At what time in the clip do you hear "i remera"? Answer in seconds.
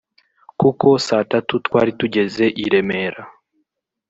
2.63-3.21